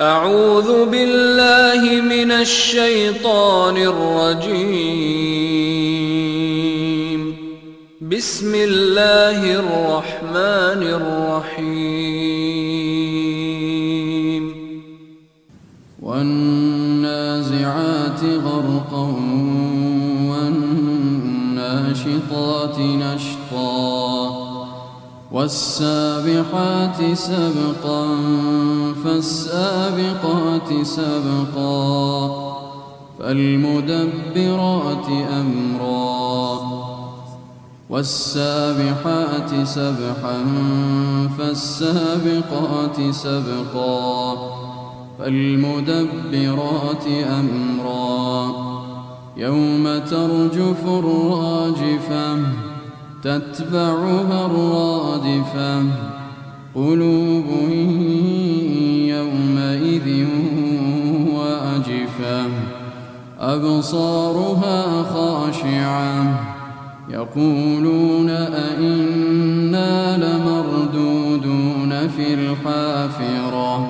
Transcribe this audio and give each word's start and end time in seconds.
أعوذ 0.00 0.90
بالله 0.90 2.00
من 2.00 2.30
الشيطان 2.30 3.76
الرجيم. 3.76 4.54
بسم 8.00 8.54
الله 8.54 9.54
الرحمن 9.54 10.82
الرحيم. 10.98 11.74
والنازعات 16.02 18.24
غرقا 18.24 19.06
والناشطات 20.30 21.18
نشطا. 22.78 24.53
والسابحات 25.32 27.14
سبقا 27.14 28.06
فالسابقات 29.04 30.82
سبقا 30.82 32.30
فالمدبرات 33.18 35.08
أمرا. 35.40 36.60
والسابحات 37.90 39.66
سبحا 39.66 40.44
فالسابقات 41.38 43.10
سبقا 43.10 44.34
فالمدبرات 45.18 47.06
أمرا. 47.40 48.52
يوم 49.36 49.98
ترجف 49.98 50.86
الراجفة 50.86 52.38
تتبعها 53.24 54.46
الرادفة. 54.46 55.82
قلوب 56.74 57.44
يومئذ 59.08 60.26
واجفة. 61.34 62.46
أبصارها 63.40 65.02
خاشعة. 65.02 66.40
يقولون 67.10 68.30
أئنا 68.30 70.16
لمردودون 70.16 72.08
في 72.08 72.34
الحافرة. 72.34 73.88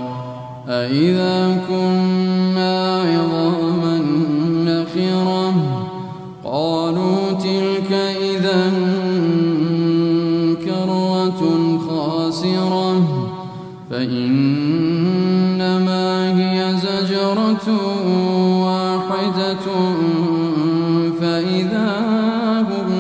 أئذا 0.69 1.63
كنا 1.69 3.03
عظاما 3.03 3.99
نخرة. 4.65 5.55
قالوا 6.45 7.33
تلك 7.33 7.93
إذا 7.93 8.71
فإنما 14.05 16.03
هي 16.37 16.77
زجرة 16.77 17.69
واحدة 18.65 19.67
فإذا 21.21 21.93
هم 22.61 22.91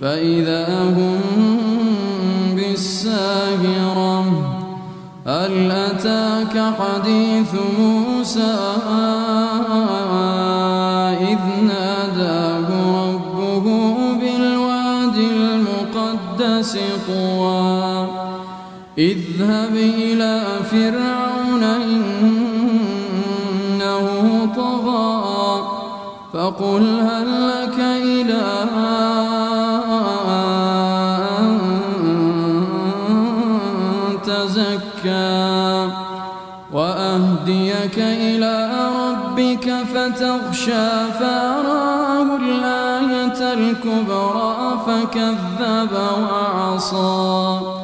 فإذا 0.00 0.66
هم 0.82 1.20
بالساهرة. 2.56 4.24
هل 5.26 5.70
أتاك 5.70 6.74
حديث 6.78 7.54
موسى 7.78 8.56
إذ 11.20 11.38
ناداه 11.66 12.68
ربه 13.08 13.66
بالواد 14.20 15.16
المقدس 15.16 16.78
طوى؟ 17.06 18.24
اذهب 18.98 19.76
إلى 19.76 20.42
فرعون 20.70 21.62
إنه 21.62 22.48
طغى 24.56 25.62
فقل 26.32 27.00
هل 27.00 27.48
لك 27.48 27.78
إلى 27.78 28.42
أن 31.38 31.58
تزكى 34.24 35.90
وأهديك 36.72 37.98
إلى 37.98 38.70
ربك 38.96 39.74
فتغشى 39.94 41.12
فأراه 41.18 42.36
الآية 42.36 43.52
الكبرى 43.52 44.78
فكذب 44.86 45.92
وعصى 46.30 47.83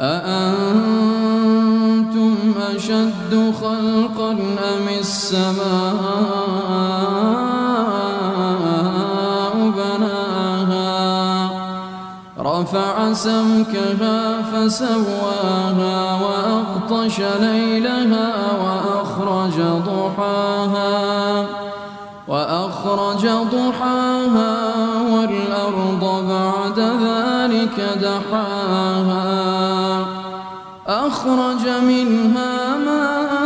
أأنتم 0.00 1.26
أشد 2.74 3.52
خلقا 3.60 4.30
أم 4.32 4.88
السماء 4.98 5.56
بناها؟ 9.76 11.50
رفع 12.38 13.12
سمكها 13.12 14.42
فسواها 14.42 16.18
وأغطش 16.22 17.20
ليلها 17.20 18.32
وأخرج 18.64 19.60
ضحاها 19.60 21.46
وأخرج 22.28 23.26
ضحاها 23.26 24.72
والأرض 25.12 26.26
بعد 26.28 26.45
ذلك 27.78 27.98
دحاها 28.00 29.26
أخرج 30.86 31.68
منها 31.68 32.76
ماءها 32.76 33.36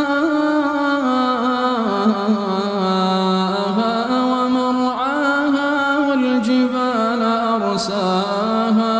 ومرعاها 4.31 5.71
والجبال 6.07 7.21
أرساها 7.61 8.99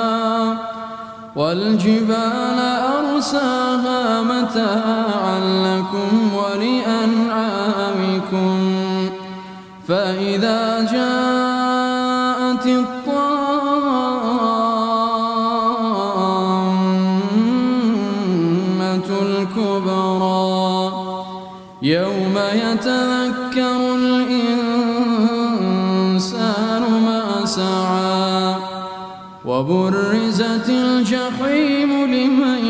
والجبال 1.35 2.59
أرساها 2.99 4.21
متاعا 4.21 5.39
لكم 5.39 6.11
ولأنعامكم. 6.35 7.51
فإذا 9.87 10.61
جاءت 10.91 12.65
الطامة 12.67 13.30
الكبرى 20.01 20.91
يوم 21.81 22.35
يتذكر 22.53 23.95
الإنسان 23.95 24.81
ما 27.05 27.45
سعى 27.45 28.55
وبرزت 29.45 30.69
الجحيم 30.69 31.91
لمن 32.05 32.65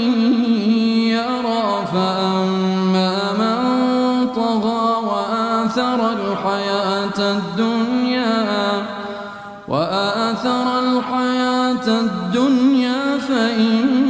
يرى 1.08 1.86
فأما 1.94 3.34
من 3.40 3.58
طغى 4.36 5.06
وآثر 5.08 6.12
الحياة 6.12 7.20
الدنيا 7.20 8.86
وآثر 9.68 10.80
الحياة 10.80 11.88
الدنيا 11.88 13.18
فإن 13.18 14.01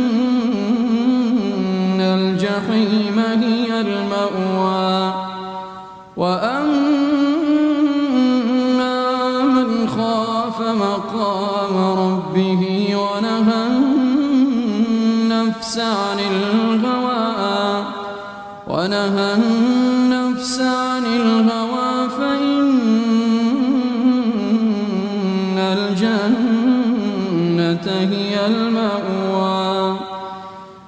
النفس 19.22 20.62
عن 20.62 21.06
الهوى 21.06 22.10
فإن 22.10 22.78
الجنة 25.58 26.72
هي 27.88 28.46
المأوى. 28.46 30.00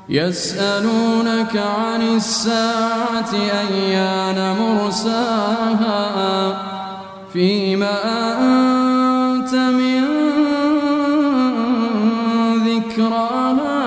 يسألونك 0.09 1.57
عن 1.57 2.01
الساعة 2.01 3.33
أيان 3.33 4.55
مرساها؟ 4.59 6.03
فيما 7.33 7.95
أنت 8.39 9.53
من 9.55 10.03
ذكراها 12.67 13.83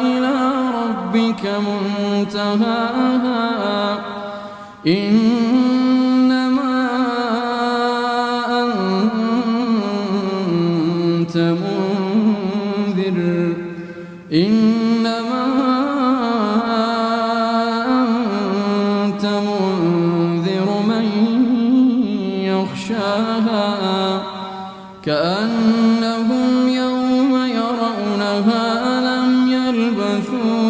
إلى 0.00 0.34
ربك 0.74 1.42
منتهاها 1.46 1.91
إنما 4.86 6.72
أنت 11.20 11.36
منذر. 11.36 13.18
إنما 14.32 15.44
أنت 19.04 19.24
منذر 19.26 20.68
من 20.88 21.06
يخشاها. 22.44 24.22
كأنهم 25.04 26.68
يوم 26.68 27.36
يرونها 27.36 29.00
لم 29.00 29.52
يلبثوا 29.52 30.61